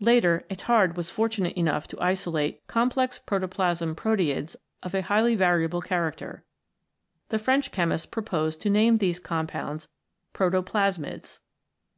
[0.00, 6.46] Later, Etard was fortunate enough to isolate complex protoplasm proteids of highly variable character.
[7.28, 9.88] The French chemist proposed to name these com pounds
[10.32, 11.40] Protoplasmids.